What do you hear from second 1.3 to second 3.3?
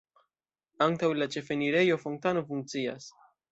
ĉefenirejo fontano funkcias.